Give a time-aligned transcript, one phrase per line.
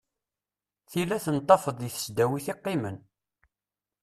[0.89, 2.97] Tili ad ten-tafeḍ deg tesdawit i qqimen.